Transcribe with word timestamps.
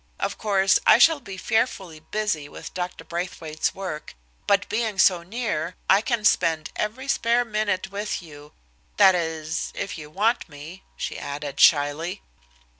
Of 0.19 0.35
course, 0.39 0.79
I 0.83 0.97
shall 0.97 1.19
be 1.19 1.37
fearfully 1.37 1.99
busy 1.99 2.49
with 2.49 2.73
Dr. 2.73 3.03
Braithwaite's 3.03 3.75
work, 3.75 4.15
but 4.47 4.67
being 4.67 4.97
so 4.97 5.21
near, 5.21 5.75
I 5.87 6.01
can 6.01 6.25
spend 6.25 6.71
every 6.75 7.07
spare 7.07 7.45
minute 7.45 7.91
with 7.91 8.19
you 8.19 8.51
that 8.97 9.13
is, 9.13 9.71
if 9.75 9.99
you 9.99 10.09
want 10.09 10.49
me," 10.49 10.81
she 10.97 11.19
added 11.19 11.59
shyly. 11.59 12.23